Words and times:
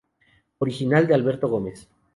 Original 0.57 1.05
de 1.07 1.13
Alberto 1.13 1.47
Gómez. 1.47 1.87